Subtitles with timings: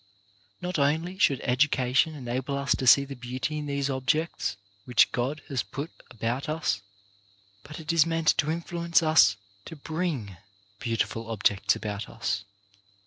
[0.63, 5.11] Not only should education enable us to see the beauty in these ob jects which
[5.11, 6.81] God has put about us,
[7.61, 10.37] but it is meant to influence us to bring
[10.79, 12.45] beautiful objects about us.